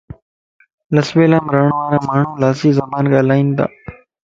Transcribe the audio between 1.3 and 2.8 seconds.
مَ رھڻ وارا ماڻھو لاسي